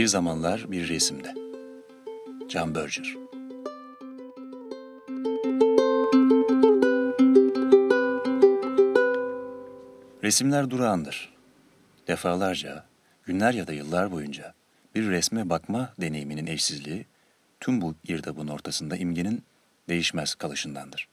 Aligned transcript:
Bir 0.00 0.06
zamanlar 0.06 0.70
bir 0.70 0.88
resimde. 0.88 1.34
Can 2.48 2.74
Berger 2.74 3.16
Resimler 10.22 10.70
durağandır. 10.70 11.32
Defalarca, 12.08 12.84
günler 13.24 13.54
ya 13.54 13.66
da 13.66 13.72
yıllar 13.72 14.12
boyunca 14.12 14.54
bir 14.94 15.10
resme 15.10 15.50
bakma 15.50 15.92
deneyiminin 16.00 16.46
eşsizliği 16.46 17.06
tüm 17.60 17.80
bu 17.80 17.94
girdabın 18.04 18.48
ortasında 18.48 18.96
imgenin 18.96 19.42
değişmez 19.90 20.34
kalışındandır. 20.34 21.08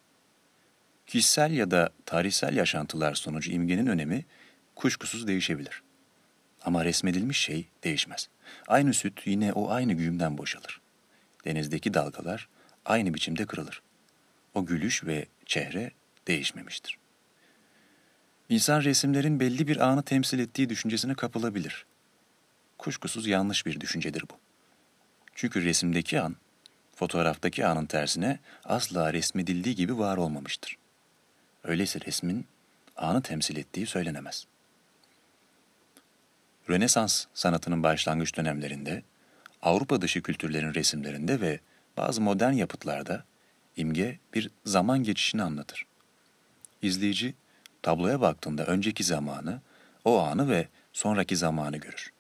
Kişisel 1.07 1.51
ya 1.51 1.71
da 1.71 1.89
tarihsel 2.05 2.55
yaşantılar 2.55 3.15
sonucu 3.15 3.51
imgenin 3.51 3.87
önemi 3.87 4.25
kuşkusuz 4.75 5.27
değişebilir. 5.27 5.83
Ama 6.61 6.85
resmedilmiş 6.85 7.37
şey 7.37 7.67
değişmez. 7.83 8.29
Aynı 8.67 8.93
süt 8.93 9.27
yine 9.27 9.53
o 9.53 9.69
aynı 9.69 9.93
güğümden 9.93 10.37
boşalır. 10.37 10.81
Denizdeki 11.45 11.93
dalgalar 11.93 12.49
aynı 12.85 13.13
biçimde 13.13 13.45
kırılır. 13.45 13.81
O 14.53 14.65
gülüş 14.65 15.03
ve 15.03 15.25
çehre 15.45 15.91
değişmemiştir. 16.27 16.97
İnsan 18.49 18.81
resimlerin 18.83 19.39
belli 19.39 19.67
bir 19.67 19.77
anı 19.77 20.03
temsil 20.03 20.39
ettiği 20.39 20.69
düşüncesine 20.69 21.13
kapılabilir. 21.13 21.85
Kuşkusuz 22.77 23.27
yanlış 23.27 23.65
bir 23.65 23.79
düşüncedir 23.79 24.21
bu. 24.21 24.37
Çünkü 25.35 25.63
resimdeki 25.63 26.21
an, 26.21 26.35
fotoğraftaki 26.97 27.65
anın 27.65 27.85
tersine 27.85 28.39
asla 28.65 29.13
resmedildiği 29.13 29.75
gibi 29.75 29.97
var 29.97 30.17
olmamıştır. 30.17 30.77
Öyleyse 31.63 31.99
resmin 32.01 32.45
anı 32.95 33.21
temsil 33.21 33.57
ettiği 33.57 33.85
söylenemez.'' 33.85 34.57
Rönesans 36.69 37.25
sanatının 37.33 37.83
başlangıç 37.83 38.37
dönemlerinde, 38.37 39.03
Avrupa 39.61 40.01
dışı 40.01 40.21
kültürlerin 40.21 40.73
resimlerinde 40.73 41.41
ve 41.41 41.59
bazı 41.97 42.21
modern 42.21 42.53
yapıtlarda 42.53 43.23
imge 43.77 44.19
bir 44.33 44.49
zaman 44.65 45.03
geçişini 45.03 45.43
anlatır. 45.43 45.85
İzleyici 46.81 47.33
tabloya 47.81 48.21
baktığında 48.21 48.65
önceki 48.65 49.03
zamanı, 49.03 49.61
o 50.05 50.19
anı 50.19 50.49
ve 50.49 50.67
sonraki 50.93 51.35
zamanı 51.35 51.77
görür. 51.77 52.13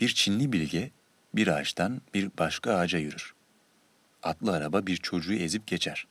Bir 0.00 0.08
Çinli 0.08 0.52
bilge 0.52 0.90
bir 1.34 1.48
ağaçtan 1.48 2.00
bir 2.14 2.30
başka 2.38 2.74
ağaca 2.74 2.98
yürür. 2.98 3.34
Atlı 4.22 4.56
araba 4.56 4.86
bir 4.86 4.96
çocuğu 4.96 5.34
ezip 5.34 5.66
geçer. 5.66 6.06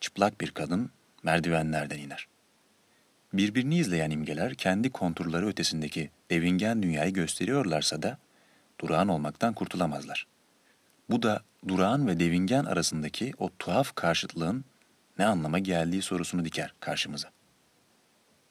Çıplak 0.00 0.40
bir 0.40 0.50
kadın 0.50 0.90
merdivenlerden 1.22 1.98
iner. 1.98 2.26
Birbirini 3.32 3.78
izleyen 3.78 4.10
imgeler 4.10 4.54
kendi 4.54 4.90
konturları 4.90 5.46
ötesindeki 5.46 6.10
devingen 6.30 6.82
dünyayı 6.82 7.12
gösteriyorlarsa 7.12 8.02
da 8.02 8.18
durağan 8.80 9.08
olmaktan 9.08 9.54
kurtulamazlar. 9.54 10.26
Bu 11.10 11.22
da 11.22 11.42
durağan 11.68 12.06
ve 12.06 12.20
devingen 12.20 12.64
arasındaki 12.64 13.32
o 13.38 13.50
tuhaf 13.58 13.94
karşıtlığın 13.94 14.64
ne 15.18 15.26
anlama 15.26 15.58
geldiği 15.58 16.02
sorusunu 16.02 16.44
diker 16.44 16.74
karşımıza. 16.80 17.30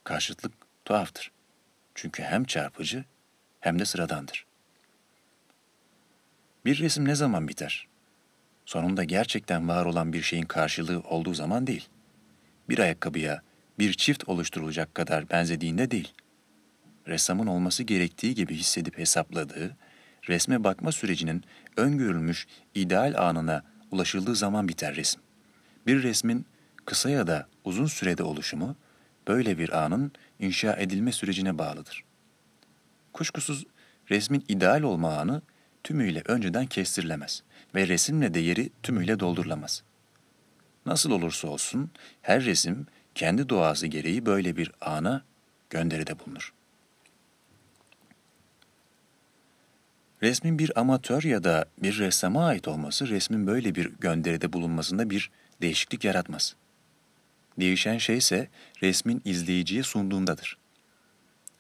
Karşıtlık 0.04 0.54
tuhaftır. 0.86 1.32
Çünkü 1.96 2.24
hem 2.24 2.44
çarpıcı 2.44 3.06
hem 3.59 3.80
de 3.80 3.86
sıradandır. 3.86 4.46
Bir 6.66 6.80
resim 6.80 7.06
ne 7.06 7.16
zaman 7.16 7.48
biter? 7.48 7.91
Sonunda 8.66 9.04
gerçekten 9.04 9.67
var 9.67 9.86
olan 9.86 10.14
bir 10.14 10.22
şeyin 10.22 10.45
karşılığı 10.45 11.00
olduğu 11.00 11.34
zaman 11.34 11.67
değil. 11.67 11.88
Bir 12.70 12.80
ayakkabıya, 12.80 13.42
bir 13.80 13.94
çift 13.94 14.30
oluşturulacak 14.30 14.95
kadar 14.95 15.30
benzediğinde 15.30 15.92
değil. 15.92 16.14
Ressamın 17.08 17.48
olması 17.48 17.84
gerektiği 17.84 18.36
gibi 18.36 18.56
hissedip 18.56 18.97
hesapladığı, 18.97 19.78
resme 20.30 20.63
bakma 20.63 20.91
sürecinin 20.91 21.44
öngörülmüş 21.78 22.47
ideal 22.75 23.13
anına 23.18 23.63
ulaşıldığı 23.91 24.36
zaman 24.36 24.68
biter 24.68 24.96
resim. 24.96 25.22
Bir 25.88 26.03
resmin 26.03 26.46
kısa 26.86 27.09
ya 27.09 27.28
da 27.28 27.47
uzun 27.63 27.86
sürede 27.86 28.24
oluşumu, 28.24 28.75
böyle 29.28 29.57
bir 29.57 29.84
anın 29.84 30.12
inşa 30.40 30.74
edilme 30.74 31.12
sürecine 31.12 31.57
bağlıdır. 31.57 32.03
Kuşkusuz 33.13 33.66
resmin 34.09 34.46
ideal 34.47 34.81
olma 34.81 35.18
anı 35.18 35.41
tümüyle 35.84 36.22
önceden 36.25 36.66
kestirilemez 36.66 37.44
ve 37.75 37.88
resimle 37.88 38.34
değeri 38.34 38.69
tümüyle 38.84 39.19
doldurulamaz. 39.19 39.84
Nasıl 40.86 41.12
olursa 41.12 41.47
olsun 41.47 41.92
her 42.22 42.46
resim 42.46 42.88
kendi 43.16 43.50
doğası 43.50 43.88
gereği 43.88 44.25
böyle 44.25 44.58
bir 44.58 44.72
ana 44.81 45.24
gönderide 45.69 46.19
bulunur. 46.19 46.53
Resmin 50.24 50.59
bir 50.59 50.80
amatör 50.80 51.24
ya 51.24 51.44
da 51.44 51.66
bir 51.78 52.00
ressama 52.00 52.46
ait 52.46 52.68
olması 52.68 53.08
resmin 53.08 53.48
böyle 53.48 53.75
bir 53.75 53.86
gönderide 53.86 54.53
bulunmasında 54.53 55.09
bir 55.09 55.31
değişiklik 55.62 56.03
yaratmaz. 56.03 56.56
Değişen 57.59 57.98
şey 57.98 58.18
ise 58.18 58.48
resmin 58.81 59.22
izleyiciye 59.25 59.84
sunduğundadır. 59.84 60.61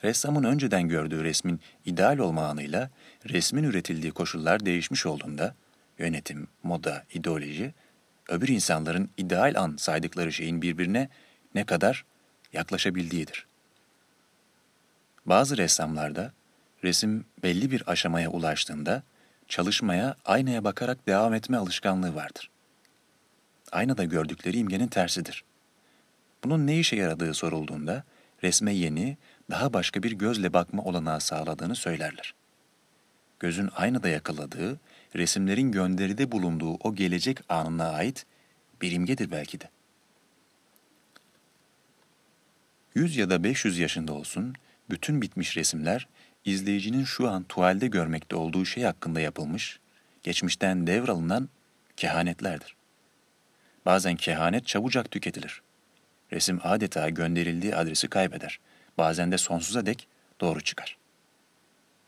Ressamın 0.03 0.43
önceden 0.43 0.87
gördüğü 0.87 1.23
resmin 1.23 1.61
ideal 1.85 2.17
olma 2.17 2.47
anıyla 2.47 2.89
resmin 3.29 3.63
üretildiği 3.63 4.11
koşullar 4.11 4.65
değişmiş 4.65 5.05
olduğunda 5.05 5.55
yönetim, 5.97 6.47
moda, 6.63 7.03
ideoloji 7.13 7.73
öbür 8.29 8.47
insanların 8.47 9.09
ideal 9.17 9.53
an 9.57 9.75
saydıkları 9.77 10.33
şeyin 10.33 10.61
birbirine 10.61 11.09
ne 11.55 11.63
kadar 11.63 12.05
yaklaşabildiğidir. 12.53 13.45
Bazı 15.25 15.57
ressamlarda 15.57 16.31
resim 16.83 17.25
belli 17.43 17.71
bir 17.71 17.83
aşamaya 17.91 18.29
ulaştığında 18.29 19.03
çalışmaya 19.47 20.15
aynaya 20.25 20.63
bakarak 20.63 21.07
devam 21.07 21.33
etme 21.33 21.57
alışkanlığı 21.57 22.15
vardır. 22.15 22.49
Aynada 23.71 24.03
gördükleri 24.03 24.57
imgenin 24.57 24.87
tersidir. 24.87 25.43
Bunun 26.43 26.67
ne 26.67 26.79
işe 26.79 26.95
yaradığı 26.95 27.33
sorulduğunda 27.33 28.03
resme 28.43 28.73
yeni, 28.73 29.17
daha 29.49 29.73
başka 29.73 30.03
bir 30.03 30.11
gözle 30.11 30.53
bakma 30.53 30.83
olanağı 30.83 31.21
sağladığını 31.21 31.75
söylerler. 31.75 32.33
Gözün 33.39 33.69
aynada 33.75 34.09
yakaladığı, 34.09 34.79
resimlerin 35.15 35.71
gönderide 35.71 36.31
bulunduğu 36.31 36.73
o 36.73 36.95
gelecek 36.95 37.39
anına 37.49 37.89
ait 37.89 38.25
bir 38.81 38.91
imgedir 38.91 39.31
belki 39.31 39.59
de. 39.59 39.69
100 42.95 43.17
ya 43.17 43.29
da 43.29 43.43
500 43.43 43.79
yaşında 43.79 44.13
olsun, 44.13 44.55
bütün 44.89 45.21
bitmiş 45.21 45.57
resimler, 45.57 46.07
izleyicinin 46.45 47.03
şu 47.03 47.29
an 47.29 47.43
tuvalde 47.43 47.87
görmekte 47.87 48.35
olduğu 48.35 48.65
şey 48.65 48.83
hakkında 48.83 49.21
yapılmış, 49.21 49.79
geçmişten 50.23 50.87
devralınan 50.87 51.49
kehanetlerdir. 51.97 52.75
Bazen 53.85 54.15
kehanet 54.15 54.67
çabucak 54.67 55.11
tüketilir. 55.11 55.61
Resim 56.33 56.59
adeta 56.63 57.09
gönderildiği 57.09 57.75
adresi 57.75 58.07
kaybeder. 58.07 58.59
Bazen 58.97 59.31
de 59.31 59.37
sonsuza 59.37 59.85
dek 59.85 60.07
doğru 60.41 60.61
çıkar. 60.61 60.97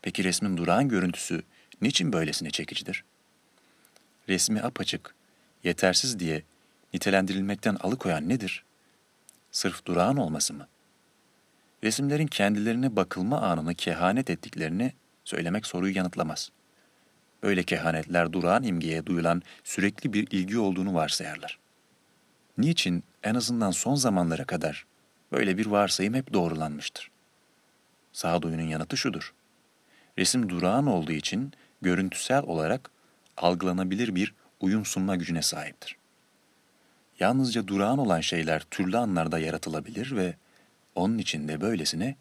Peki 0.02 0.24
resmin 0.24 0.56
durağan 0.56 0.88
görüntüsü 0.88 1.42
niçin 1.82 2.12
böylesine 2.12 2.50
çekicidir? 2.50 3.04
Resmi 4.28 4.62
apaçık, 4.62 5.14
yetersiz 5.64 6.18
diye 6.18 6.42
nitelendirilmekten 6.94 7.74
alıkoyan 7.74 8.28
nedir? 8.28 8.64
Sırf 9.52 9.84
durağan 9.84 10.16
olması 10.16 10.54
mı? 10.54 10.68
resimlerin 11.84 12.26
kendilerine 12.26 12.96
bakılma 12.96 13.40
anını 13.40 13.74
kehanet 13.74 14.30
ettiklerini 14.30 14.92
söylemek 15.24 15.66
soruyu 15.66 15.96
yanıtlamaz. 15.96 16.50
Böyle 17.42 17.62
kehanetler 17.62 18.32
durağan 18.32 18.62
imgeye 18.62 19.06
duyulan 19.06 19.42
sürekli 19.64 20.12
bir 20.12 20.26
ilgi 20.30 20.58
olduğunu 20.58 20.94
varsayarlar. 20.94 21.58
Niçin 22.58 23.04
en 23.24 23.34
azından 23.34 23.70
son 23.70 23.94
zamanlara 23.94 24.44
kadar 24.44 24.86
böyle 25.32 25.58
bir 25.58 25.66
varsayım 25.66 26.14
hep 26.14 26.32
doğrulanmıştır? 26.32 27.10
Sağduyunun 28.12 28.62
yanıtı 28.62 28.96
şudur. 28.96 29.34
Resim 30.18 30.48
durağan 30.48 30.86
olduğu 30.86 31.12
için 31.12 31.52
görüntüsel 31.82 32.42
olarak 32.42 32.90
algılanabilir 33.36 34.14
bir 34.14 34.34
uyum 34.60 34.84
sunma 34.84 35.16
gücüne 35.16 35.42
sahiptir. 35.42 35.96
Yalnızca 37.20 37.66
durağan 37.66 37.98
olan 37.98 38.20
şeyler 38.20 38.60
türlü 38.70 38.98
anlarda 38.98 39.38
yaratılabilir 39.38 40.16
ve 40.16 40.36
onun 40.94 41.18
için 41.18 41.48
de 41.48 41.60
böylesine 41.60 42.16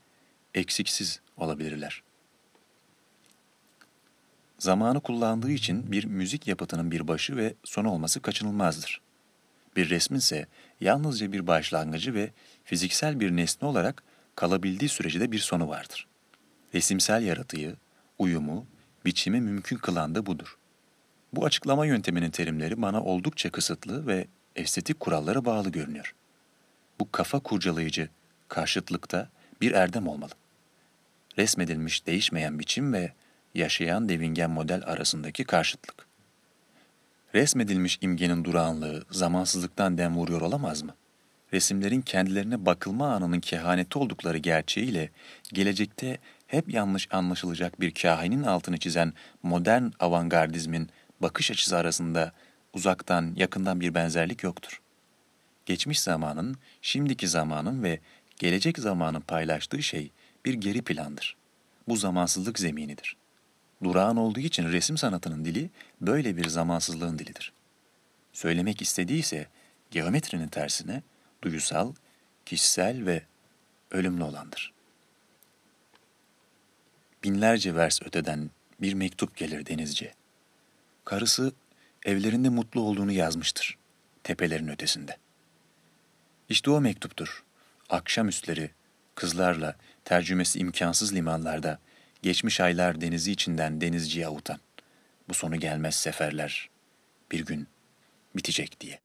eksiksiz 0.54 1.22
olabilirler. 1.38 2.04
Zamanı 4.60 5.02
kullandığı 5.02 5.52
için 5.52 5.92
bir 5.92 6.06
müzik 6.06 6.48
yapıtının 6.48 6.92
bir 6.92 7.08
başı 7.08 7.38
ve 7.38 7.54
sonu 7.64 7.92
olması 7.92 8.22
kaçınılmazdır. 8.22 9.03
Bir 9.76 9.90
resmin 9.90 10.18
ise 10.18 10.48
yalnızca 10.82 11.32
bir 11.32 11.48
başlangıcı 11.48 12.14
ve 12.14 12.32
fiziksel 12.64 13.20
bir 13.20 13.32
nesne 13.32 13.68
olarak 13.68 14.04
kalabildiği 14.36 14.90
sürece 14.90 15.20
de 15.20 15.32
bir 15.32 15.40
sonu 15.40 15.70
vardır. 15.70 16.08
Resimsel 16.74 17.24
yaratığı, 17.24 17.78
uyumu, 18.20 18.66
biçimi 19.06 19.42
mümkün 19.42 19.78
kılan 19.78 20.16
da 20.16 20.26
budur. 20.26 20.58
Bu 21.34 21.46
açıklama 21.46 21.86
yönteminin 21.86 22.32
terimleri 22.32 22.82
bana 22.82 23.04
oldukça 23.04 23.50
kısıtlı 23.50 24.08
ve 24.08 24.28
estetik 24.56 25.00
kurallara 25.00 25.46
bağlı 25.46 25.70
görünüyor. 25.70 26.16
Bu 27.00 27.12
kafa 27.12 27.40
kurcalayıcı 27.40 28.10
karşıtlıkta 28.48 29.30
bir 29.62 29.72
erdem 29.72 30.08
olmalı. 30.08 30.32
Resmedilmiş 31.38 32.06
değişmeyen 32.06 32.60
biçim 32.60 32.94
ve 32.94 33.14
yaşayan 33.56 34.10
devingen 34.10 34.52
model 34.52 34.84
arasındaki 34.86 35.44
karşıtlık. 35.44 36.13
Resmedilmiş 37.36 37.98
imgenin 38.02 38.44
durağanlığı 38.44 39.04
zamansızlıktan 39.12 39.98
dem 39.98 40.16
vuruyor 40.16 40.42
olamaz 40.42 40.82
mı? 40.82 40.96
Resimlerin 41.54 42.02
kendilerine 42.02 42.66
bakılma 42.66 43.14
anının 43.14 43.40
kehaneti 43.40 44.00
oldukları 44.00 44.38
gerçeğiyle 44.38 45.10
gelecekte 45.54 46.18
hep 46.48 46.74
yanlış 46.74 47.08
anlaşılacak 47.12 47.82
bir 47.82 47.94
kahinin 47.94 48.44
altını 48.44 48.78
çizen 48.78 49.14
modern 49.44 49.84
avantgardizmin 50.00 50.90
bakış 51.22 51.52
açısı 51.52 51.78
arasında 51.78 52.32
uzaktan 52.74 53.34
yakından 53.36 53.82
bir 53.82 53.94
benzerlik 53.94 54.44
yoktur. 54.44 54.82
Geçmiş 55.66 56.00
zamanın, 56.00 56.56
şimdiki 56.82 57.28
zamanın 57.28 57.84
ve 57.84 58.00
gelecek 58.40 58.80
zamanın 58.80 59.22
paylaştığı 59.22 59.84
şey 59.84 60.12
bir 60.46 60.54
geri 60.54 60.82
plandır. 60.82 61.36
Bu 61.88 61.96
zamansızlık 61.96 62.60
zeminidir. 62.60 63.23
Durağan 63.84 64.18
olduğu 64.18 64.40
için 64.40 64.72
resim 64.72 64.98
sanatının 64.98 65.46
dili 65.46 65.70
böyle 66.02 66.38
bir 66.38 66.48
zamansızlığın 66.50 67.20
dilidir. 67.20 67.54
Söylemek 68.34 68.82
istediği 68.82 69.20
ise 69.20 69.48
geometrinin 69.92 70.48
tersine 70.48 71.04
duyusal, 71.42 71.94
kişisel 72.46 73.06
ve 73.06 73.24
ölümlü 73.92 74.24
olandır. 74.24 74.74
Binlerce 77.24 77.76
vers 77.76 78.02
öteden 78.02 78.50
bir 78.82 78.94
mektup 78.94 79.38
gelir 79.38 79.66
denizce. 79.66 80.14
Karısı 81.06 81.52
evlerinde 82.06 82.50
mutlu 82.50 82.82
olduğunu 82.82 83.12
yazmıştır, 83.12 83.78
tepelerin 84.24 84.68
ötesinde. 84.68 85.18
İşte 86.50 86.72
o 86.72 86.82
mektuptur. 86.82 87.44
Akşamüstleri 87.90 88.72
kızlarla 89.16 89.76
tercümesi 90.06 90.60
imkansız 90.60 91.14
limanlarda 91.14 91.80
geçmiş 92.24 92.60
aylar 92.62 93.02
denizi 93.02 93.32
içinden 93.32 93.82
denizciye 93.82 94.28
avutan. 94.28 94.60
Bu 95.30 95.34
sonu 95.34 95.60
gelmez 95.60 95.96
seferler 95.96 96.70
bir 97.32 97.46
gün 97.46 97.68
bitecek 98.36 98.80
diye. 98.80 99.03